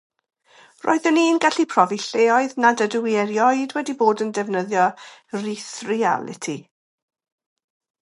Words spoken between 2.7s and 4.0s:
ydw i erioed wedi